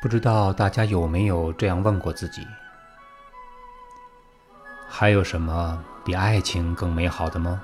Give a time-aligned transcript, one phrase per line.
[0.00, 2.46] 不知道大家有没有这样问过自己：
[4.88, 7.60] 还有什么比爱情更美好的吗？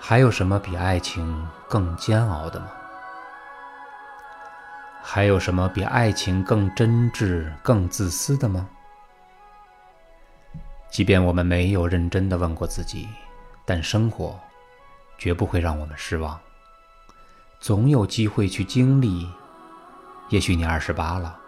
[0.00, 2.66] 还有什么比爱情更煎熬的吗？
[5.00, 8.68] 还有什么比爱情更真挚、更自私的吗？
[10.90, 13.08] 即便我们没有认真的问过自己，
[13.64, 14.36] 但生活
[15.16, 16.40] 绝不会让我们失望，
[17.60, 19.30] 总有机会去经历。
[20.32, 21.38] 也许你二十八了，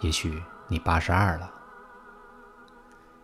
[0.00, 1.48] 也许你八十二了。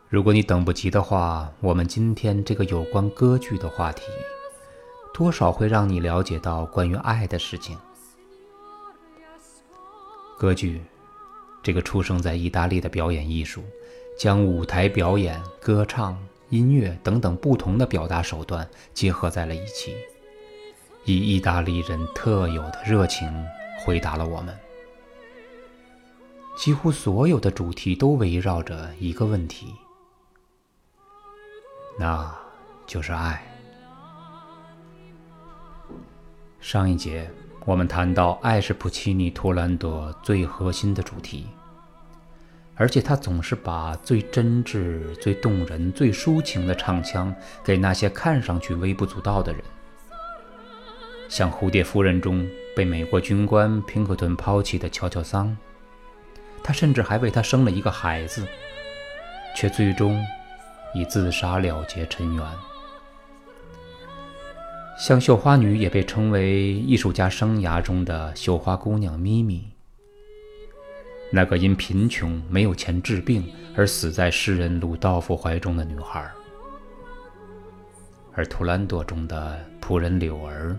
[0.09, 4.05] 如果你等不及的话，我们今天这个有关歌剧的话题，
[5.13, 7.77] 多少会让你了解到关于爱的事情。
[10.39, 10.85] 歌剧，
[11.61, 13.65] 这个出生在意大利的表演艺术，
[14.17, 16.17] 将舞台表演、歌唱、
[16.51, 19.97] 音乐等等不同的表达手段结合在了一起，
[21.05, 23.29] 以意大利人特有的热情。
[23.85, 24.59] 回答了我们。
[26.57, 29.75] 几乎所有的主题都围绕着一个问题，
[31.99, 32.35] 那
[32.87, 33.45] 就是爱。
[36.61, 37.31] 上一节
[37.67, 41.47] 我们谈到，爱是普契尼、图兰朵最核心的主题，
[42.77, 49.63] 而且他总是把最真挚、最动人、最抒情的唱腔给那些看上去微不足道的人，
[51.29, 52.49] 像《蝴蝶夫人》中。
[52.75, 55.57] 被美国军官平克顿抛弃的乔乔桑，
[56.63, 58.47] 他甚至还为他生了一个孩子，
[59.55, 60.21] 却最终
[60.93, 62.45] 以自杀了结尘缘。
[64.99, 69.71] 像绣花女也被称为艺术家生涯中的绣花姑娘咪咪，
[71.33, 73.45] 那个因贫穷没有钱治病
[73.77, 76.29] 而死在诗人鲁道夫怀中的女孩，
[78.35, 80.77] 而图兰朵中的仆人柳儿。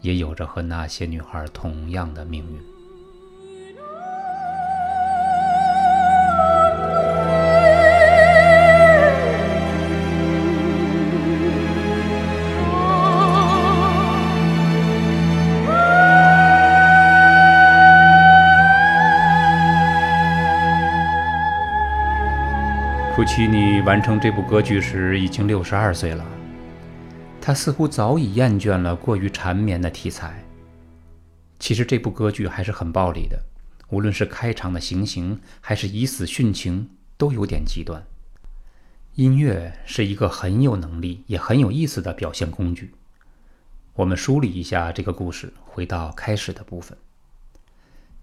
[0.00, 2.78] 也有着和那些女孩同样的命运。
[23.18, 26.37] 普契尼完成这部歌剧时已经六十二岁了。
[27.48, 30.44] 他似乎早已厌倦了过于缠绵的题材。
[31.58, 33.42] 其实这部歌剧还是很暴力的，
[33.88, 38.04] 无论是开场的行刑，还是以死殉情，都有点极端。
[39.14, 42.92] 音乐是一个很有能力也很有意思的表现工具。
[43.94, 46.98] 我们梳理一下这个故事，回到开始的部分。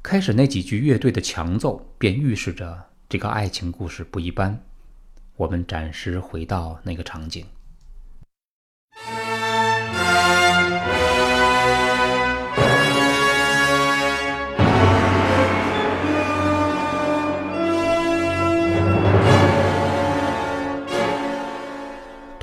[0.04, 4.62] 开始那几句乐队的强奏，便预示着这个爱情故事不一般。
[5.36, 7.44] 我们暂时回到那个场景。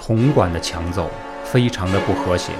[0.04, 1.08] 铜管的强奏
[1.44, 2.50] 非常的不和谐，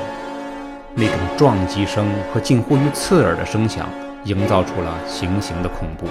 [0.95, 3.91] 那种撞击声和近乎于刺耳的声响，
[4.25, 6.07] 营造出了行刑的恐怖。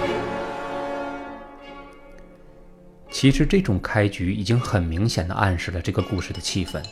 [3.10, 6.82] 其实这种开局已经很明显的暗示了这个故事的气氛：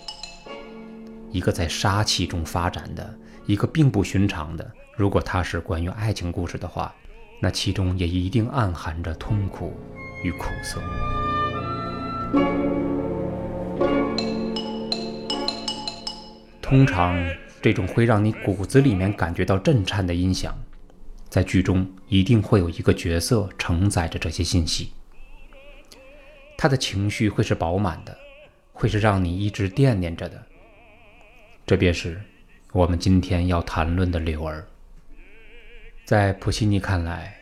[1.30, 3.14] 一个在杀气中发展的，
[3.44, 4.66] 一个并不寻常的。
[4.96, 6.94] 如果它是关于爱情故事的话，
[7.42, 9.78] 那其中也一定暗含着痛苦
[10.24, 10.80] 与苦涩。
[16.60, 17.20] 通常，
[17.60, 20.56] 这种会让你骨子里面感觉到震颤的音响，
[21.28, 24.92] 在剧中一定会有一个角色承载着这些信息。
[26.56, 28.16] 他的情绪会是饱满的，
[28.72, 30.46] 会是让你一直惦念着的。
[31.66, 32.20] 这便是
[32.72, 34.64] 我们今天要谈论的柳儿。
[36.04, 37.34] 在普西尼看来，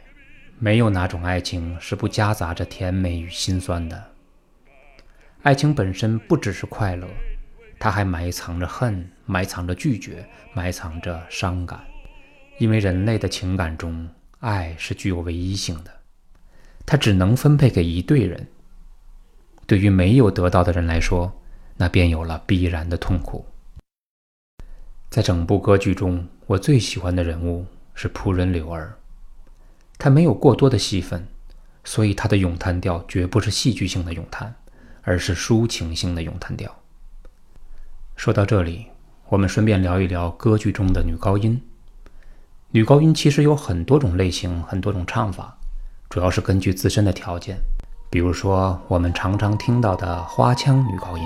[0.59, 4.12] 没有哪种爱情是不夹杂着甜美与心酸的。
[5.43, 7.06] 爱情本身不只是快乐。
[7.81, 11.81] 它还埋藏着恨，埋藏着拒绝，埋藏着伤感，
[12.58, 14.08] 因为人类的情感中，
[14.40, 15.90] 爱是具有唯一性的，
[16.85, 18.49] 它只能分配给一对人。
[19.64, 21.41] 对于没有得到的人来说，
[21.76, 23.46] 那便有了必然的痛苦。
[25.08, 27.64] 在整部歌剧中，我最喜欢的人物
[27.94, 28.99] 是仆人柳儿，
[29.99, 31.29] 他没有过多的戏份，
[31.84, 34.56] 所以他的咏叹调绝不是戏剧性的咏叹，
[35.08, 36.70] 而是抒情性的咏叹调。
[38.14, 38.88] 说到这里，
[39.31, 41.62] 我们顺便聊一聊歌剧中的女高音。
[42.72, 45.56] 女高音其实有很多种类型，很多种唱法，
[46.10, 47.56] 主要是根据自身的条件。
[48.10, 51.25] 比如说，我们常常听到的花腔女高音。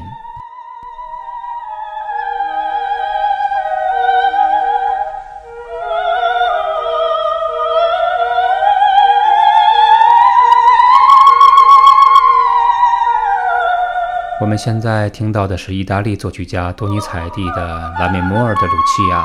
[14.43, 19.21] 我们现在听到的是意大利作曲家多尼采蒂的《拉美摩尔的鲁契亚》，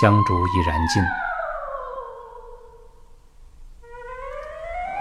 [0.00, 1.02] 香烛已燃尽。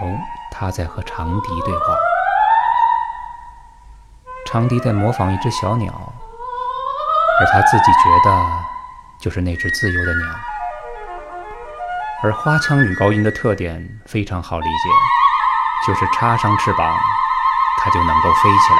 [0.01, 0.19] 哦，
[0.51, 1.95] 他在和长笛对话，
[4.45, 5.93] 长笛在模仿一只小鸟，
[7.39, 8.45] 而他自己觉得
[9.21, 10.27] 就是那只自由的鸟。
[12.23, 14.89] 而花腔女高音的特点非常好理解，
[15.87, 16.93] 就是插上翅膀，
[17.87, 18.79] 它就能够飞起来。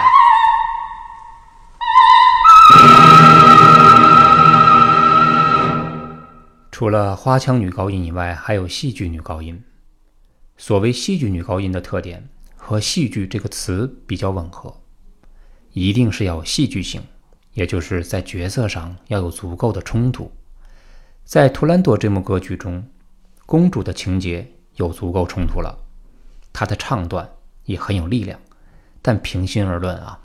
[6.70, 9.64] 除了花腔女高音以外，还有戏剧女高音。
[10.58, 12.28] 所谓戏剧女高音的特点，
[12.58, 14.82] 和“戏剧”这个词比较吻合，
[15.72, 17.02] 一定是要戏剧性，
[17.54, 20.30] 也就是在角色上要有足够的冲突。
[21.24, 22.86] 在《图兰朵》这幕歌剧中，
[23.46, 25.80] 公主的情节有足够冲突了，
[26.52, 27.30] 她的唱段
[27.64, 28.38] 也很有力量，
[29.02, 30.20] 但平心而论啊，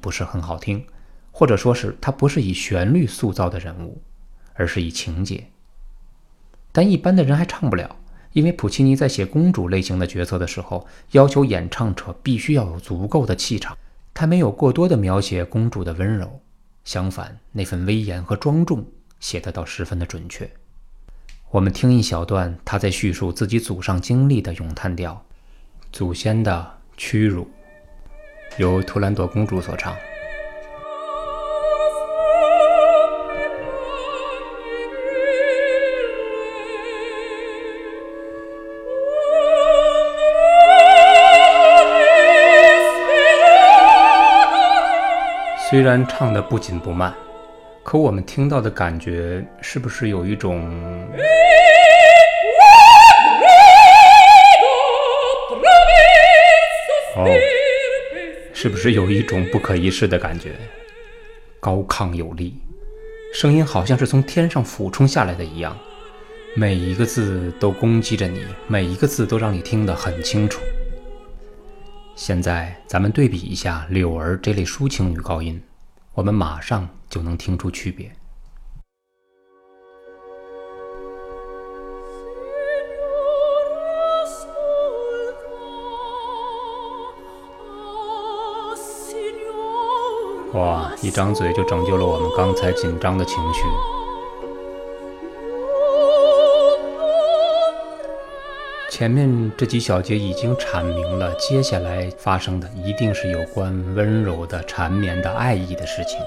[0.00, 0.84] 不是很好听，
[1.30, 4.02] 或者说是她不是以旋律塑造的人物，
[4.54, 5.48] 而是以情节。
[6.72, 7.96] 但一般的人还唱不了，
[8.32, 13.76] 因为普契尼在写公主类型的角色的时候，要求演唱者必须要有足够的气场。
[14.12, 16.40] 他没有过多的描写公主的温柔，
[16.84, 18.86] 相反，那份威严和庄重
[19.20, 20.48] 写得倒十分的准确。
[21.50, 25.24] 我们听一小段他在叙述自己祖上经历的咏叹调，
[25.92, 27.42] 《祖先的屈辱》，
[28.56, 29.96] 由图兰朵公主所唱。
[45.68, 47.12] 虽然唱的不紧不慢，
[47.82, 50.62] 可我们听到的感觉是不是有一种……
[57.16, 57.26] 哦，
[58.64, 60.56] 是不是有一种不可一世的感觉？
[61.60, 62.54] 高亢有力，
[63.34, 65.76] 声音好像是从天上俯冲下来的一样，
[66.56, 70.62] 每一个字都攻击着你，每一个字都让你听得很清楚。
[72.16, 75.62] 现在咱们对比一下柳儿这类抒情女高音，
[76.14, 78.10] 我们马上就能听出区别。
[90.54, 90.90] 哇！
[91.02, 93.62] 一张嘴就拯救了我们刚才紧张的情绪。
[98.88, 106.20] 前面这几小节已经阐明了，接下来发生的一定是有关温柔的、缠绵的爱意的事情。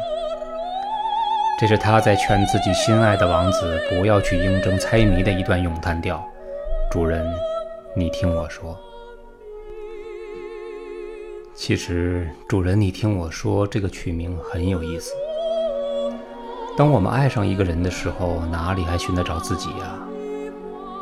[1.57, 6.21] 这是他在劝自己心爱的王子不要去应征猜谜的一段咏叹调。
[6.91, 7.25] 主人，
[7.95, 8.77] 你听我说。
[11.57, 15.12] 其实，主人，你听我说，这个曲名很有意思。
[16.77, 19.98] 当我们爱上一个人的时候，哪里还寻得着自己呀？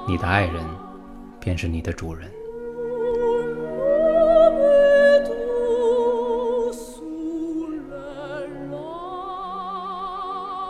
[0.08, 0.64] 你的爱人。
[1.46, 2.28] 便是你的主人。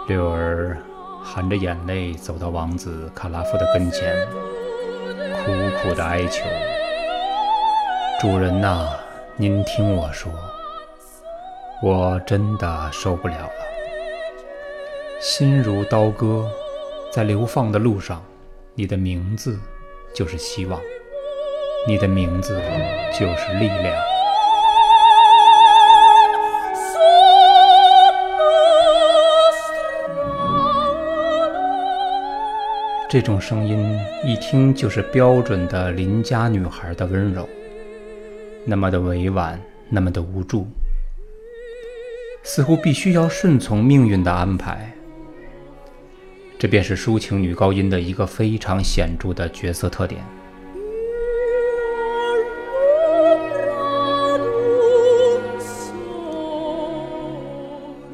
[0.10, 0.78] 柳儿
[1.24, 4.14] 含着眼泪走到王子卡拉夫的跟前，
[5.31, 6.44] 苦苦的哀求
[8.19, 8.86] ：“主人呐，
[9.37, 10.31] 您听我说，
[11.81, 13.51] 我真的受不了了。
[15.19, 16.45] 心如刀割，
[17.11, 18.23] 在流放的路上，
[18.75, 19.59] 你的名字。”
[20.15, 20.80] 就是希望，
[21.85, 22.57] 你的名字
[23.11, 23.94] 就是力量。
[33.09, 37.45] 这种声音一听就是标准的邻家女孩的温柔，
[38.68, 40.68] 那么的委婉，那么的无助，
[42.44, 44.92] 似乎必须要顺从命运的安排。
[46.57, 50.24] 这便是抒情女高音的一个非常显著的角色特点。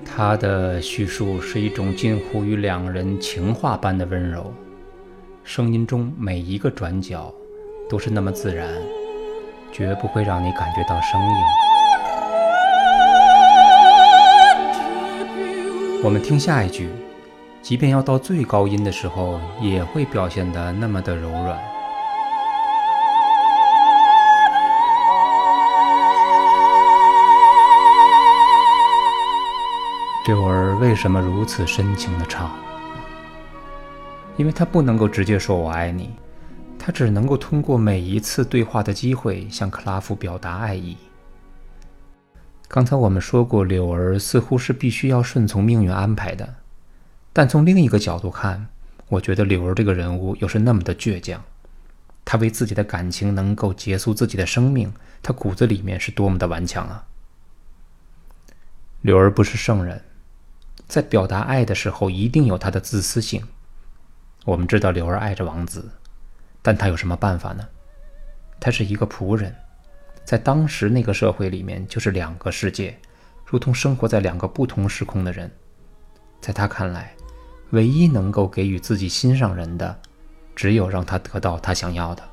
[0.05, 4.53] 她的叙述是一种近乎于两人情话般的温柔，
[5.43, 7.33] 声音中每一个转角
[7.89, 8.69] 都是那么自然，
[9.71, 11.27] 绝不会让你感觉到生硬。
[16.03, 16.89] 我们听下一句。
[17.61, 21.59] 即便要到最高音的时候，也会表现得那么的柔软。
[30.25, 32.49] 柳儿为什么如此深情的唱？
[34.37, 36.15] 因为他不能够直接说我爱你，
[36.83, 40.97] 他只能够通过每一次对话的机会向克拉夫表达爱意。
[42.67, 46.55] 刚才我们说过，柳儿似乎是必须要顺从命运安排的，
[47.31, 48.65] 但从另一个角度看，
[49.09, 51.39] 我觉得柳儿这个人物又是那么的倔强。
[52.25, 57.05] 他为自己的感情能够结束自己的生命，他骨子里面是多么的顽强啊！
[59.01, 60.01] 柳儿不是圣人，
[60.87, 63.43] 在表达爱的时候一定有他的自私性。
[64.45, 65.91] 我们知道柳儿爱着王子，
[66.61, 67.67] 但他有什么办法呢？
[68.59, 69.55] 他是一个仆人。
[70.23, 72.97] 在当时那个社会里面，就是两个世界，
[73.45, 75.51] 如同生活在两个不同时空的人。
[76.39, 77.15] 在他看来，
[77.71, 79.99] 唯一能够给予自己心上人的，
[80.55, 82.23] 只有让他得到他想要的。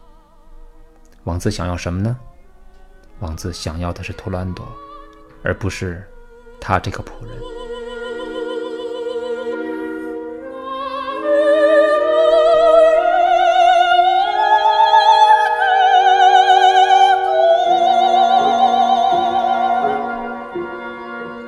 [1.25, 2.17] 王子想要什么呢？
[3.21, 4.67] 王子想要的是图兰朵，
[5.43, 6.07] 而不是
[6.61, 7.58] 他这个仆人。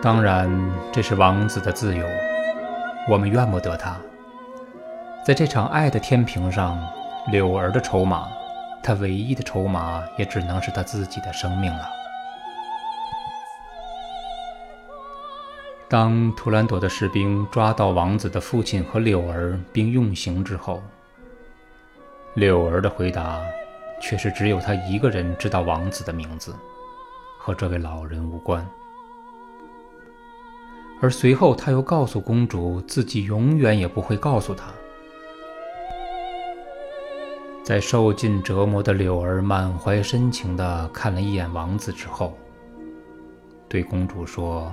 [0.03, 0.51] 当然，
[0.91, 2.07] 这是王子的自由，
[3.07, 3.95] 我们怨不得他。
[5.27, 6.81] 在这场爱的天平上，
[7.31, 8.27] 柳儿的筹码，
[8.83, 11.87] 他唯一的筹码，也只能是他自己的生命了。
[15.87, 20.83] 当图兰朵的士兵抓到王子的父亲和柳儿，并用刑之后，
[22.33, 23.39] 柳儿的回答
[24.01, 26.57] 却是只有他一个人知道王子的名字，
[27.39, 28.67] 和这位老人无关。
[31.03, 34.67] 而随后，他又告诉公主，自己永远也不会告诉她。
[37.65, 42.37] 在受尽折磨的柳儿满怀深情地看了一眼王子之后，
[43.69, 44.71] 对公主说：“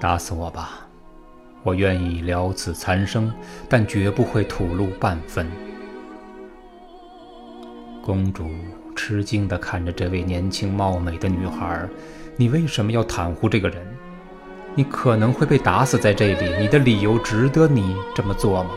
[0.00, 0.88] 打死我吧，
[1.62, 3.32] 我愿意了此残生，
[3.68, 5.46] 但绝不会吐露半分。”
[8.02, 8.48] 公主
[8.96, 11.88] 吃惊地看着这位年轻貌美的女孩
[12.36, 13.86] ：“你为什么要袒护这个人？”
[14.78, 18.70] 你可能会被打死在这里，你的理由值得你这么做吗？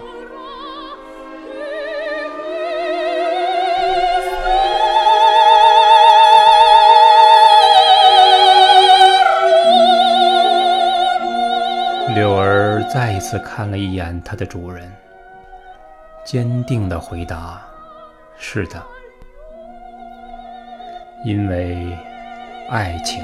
[12.15, 14.91] 柳儿再一次看了一眼她的主人，
[16.25, 17.61] 坚定的回答
[18.39, 18.81] ：“是的，
[21.23, 21.95] 因为
[22.71, 23.23] 爱情。”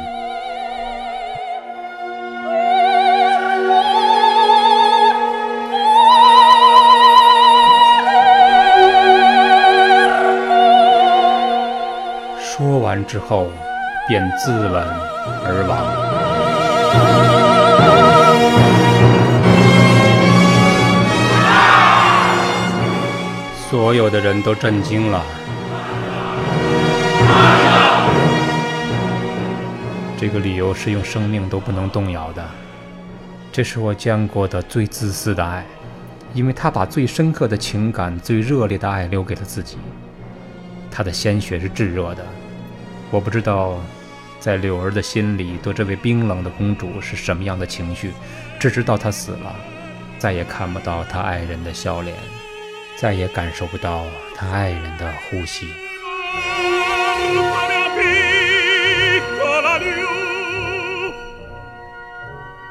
[13.05, 13.49] 之后，
[14.07, 14.83] 便自刎
[15.43, 15.77] 而亡。
[23.69, 25.21] 所有的人都震惊了。
[30.19, 32.43] 这个理由是用生命都不能动摇的。
[33.51, 35.65] 这是我见过的最自私的爱，
[36.33, 39.77] 因为他把最深刻的情感、最热烈的爱留给了自己。
[40.89, 42.25] 他的鲜血是炙热的。
[43.09, 43.79] 我不知道，
[44.39, 48.11] 在柳儿的心里，对这位冰冷的公主是什么样的情绪，
[48.59, 49.55] 只知道她死了，
[50.17, 52.15] 再也看不到她爱人的笑脸，
[52.97, 54.03] 再也感受不到
[54.35, 55.67] 她爱人的呼吸。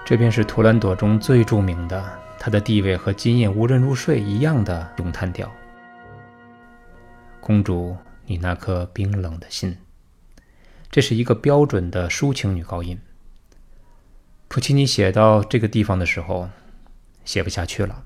[0.05, 2.05] 这便是图兰朵中最著名的，
[2.38, 5.50] 她的地位和今夜无人入睡一样的咏叹调。
[7.40, 9.76] 公主，你那颗冰冷的心。
[10.97, 12.99] 这是一个标准的抒情女高音。
[14.49, 16.49] 普契尼写到这个地方的时候，
[17.23, 18.03] 写不下去了。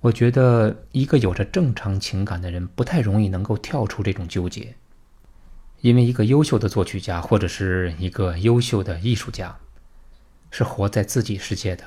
[0.00, 4.76] 我觉得一个有着正常情感的人不太容易能够跳出这种纠结，
[5.82, 9.58] 因为一个优秀的作曲家或者是一个优秀的艺术家，
[10.50, 11.84] 是活在自己世界的，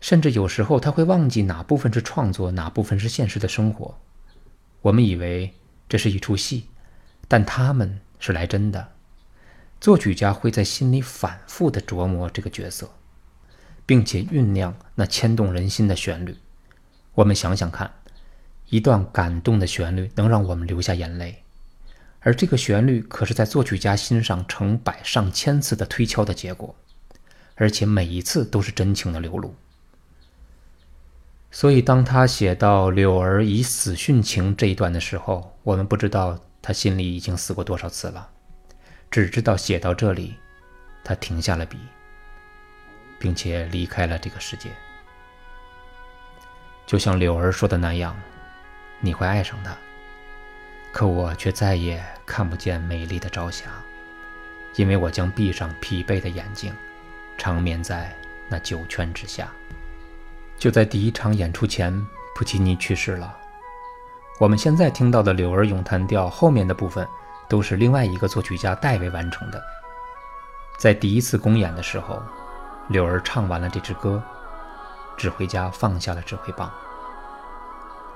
[0.00, 3.96] 甚至有时候他会忘记哪部分是创作，哪部分是现实的生活。
[4.80, 5.54] 我们以为
[5.88, 6.66] 这是一出戏，
[7.28, 8.00] 但他们。
[8.24, 8.92] 是来真的，
[9.80, 12.88] 作曲家会在心里反复的琢磨这个角色，
[13.84, 16.36] 并且酝酿那牵动人心的旋律。
[17.14, 17.92] 我们想想看，
[18.68, 21.42] 一段感动的旋律能让我们流下眼泪，
[22.20, 26.76] 而这个旋律可是在作曲家心上成百上千次的推敲的结果，
[27.56, 29.56] 而且每一次都是真情的流露。
[31.50, 36.38] 所以，当他写到“柳儿以死殉情”这一段的时候，我们不知道。
[36.62, 38.30] 他心里已经死过多少次了，
[39.10, 40.36] 只知道写到这里，
[41.02, 41.76] 他停下了笔，
[43.18, 44.70] 并且离开了这个世界。
[46.86, 48.16] 就像柳儿说的那样，
[49.00, 49.76] 你会爱上他，
[50.92, 53.66] 可我却再也看不见美丽的朝霞，
[54.76, 56.72] 因为我将闭上疲惫的眼睛，
[57.36, 58.14] 长眠在
[58.48, 59.50] 那酒圈之下。
[60.58, 61.92] 就在第一场演出前，
[62.36, 63.36] 普契尼去世了。
[64.38, 67.06] 我们现在听到的《柳儿咏叹调》后面的部分，
[67.48, 69.62] 都是另外一个作曲家代为完成的。
[70.78, 72.20] 在第一次公演的时候，
[72.88, 74.20] 柳儿唱完了这支歌，
[75.16, 76.68] 指挥家放下了指挥棒，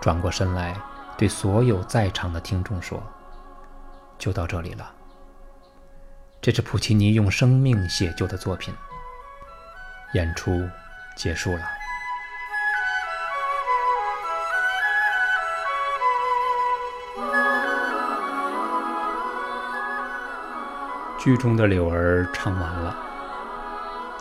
[0.01, 0.77] 转过身来
[1.17, 3.01] 对所有在场的听众说
[4.19, 4.91] ：“就到这里了。”
[6.41, 8.75] 这是普契尼用生命写就的作品。
[10.15, 10.69] 演出
[11.15, 11.76] 结束了。
[21.27, 22.97] 剧中的柳儿唱完了，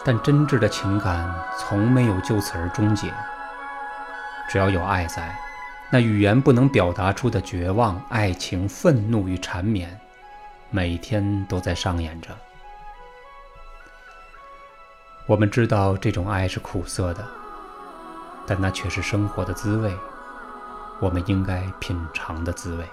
[0.04, 3.14] 但真挚的情感从没有就此而终结。
[4.50, 5.38] 只要有爱在，
[5.92, 9.96] 那语言不能表达出的绝望、爱情、愤怒与缠绵。
[10.72, 12.30] 每天都在上演着。
[15.28, 17.24] 我们知道这种爱是苦涩的，
[18.48, 19.96] 但那却是生活的滋味，
[21.00, 22.84] 我们应该品尝的滋味。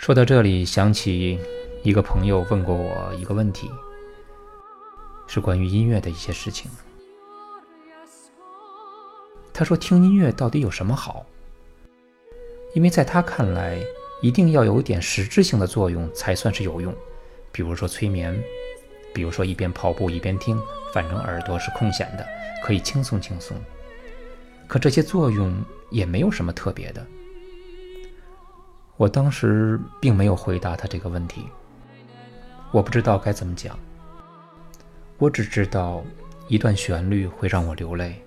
[0.00, 1.38] 说到这里，想起
[1.82, 3.70] 一个朋友问过我一个问题，
[5.26, 6.70] 是关于音乐的一些事情。
[9.52, 11.26] 他说：“听音乐到底有什么好？”
[12.72, 13.78] 因为在他看来。
[14.22, 16.94] 一定要有点实质性的作用才算是有用，
[17.50, 18.38] 比如说催眠，
[19.14, 20.60] 比如说一边跑步一边听，
[20.92, 22.26] 反正耳朵是空闲的，
[22.62, 23.56] 可以轻松轻松。
[24.66, 25.56] 可这些作用
[25.88, 27.06] 也没有什么特别的。
[29.00, 31.46] 我当时并没有回答他这个问题，
[32.70, 33.78] 我不知道该怎么讲。
[35.16, 36.04] 我只知道，
[36.48, 38.22] 一段旋律会让我流泪，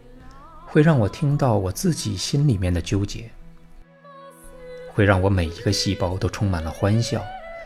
[0.65, 3.29] 会让我听到我自己心里面的纠结。
[4.91, 7.21] 会让我每一个细胞都充满了欢笑，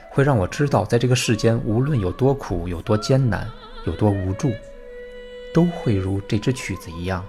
[0.09, 3.49] 会让我知道，在这个世间，无论有多苦、有多艰难、
[3.85, 4.51] 有多无助，
[5.53, 7.25] 都会如这支曲子一样，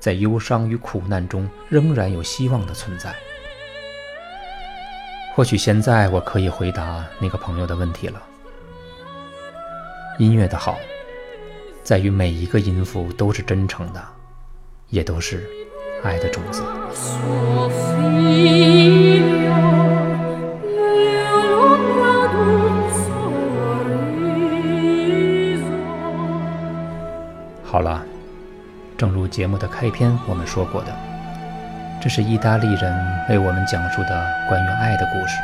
[0.00, 3.14] 在忧伤与苦难中仍然有希望的存在。
[5.40, 8.20] 或许现在我可以回答那个朋友的问题了：
[10.18, 10.76] 音乐的好，
[11.82, 14.04] 在于每一个音符都是真诚的，
[14.90, 15.48] 也都是
[16.02, 16.62] 爱的种子。
[27.64, 28.04] 好了，
[28.98, 30.94] 正如节目的开篇我们说过的，
[32.00, 35.36] 这是意大利人为我们讲述的关于爱的故事。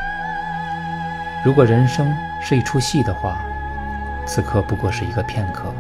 [1.45, 2.11] 如果人生
[2.43, 3.45] 是一出戏的话，
[4.27, 5.71] 此刻不过是一个片刻。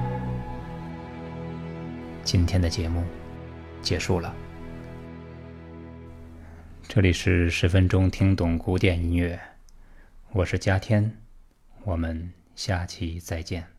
[2.23, 3.03] 今天的节目
[3.81, 4.35] 结束了，
[6.87, 9.41] 这里是十分钟听懂古典音乐，
[10.33, 11.17] 我是嘉天，
[11.85, 13.76] 我们下期再见。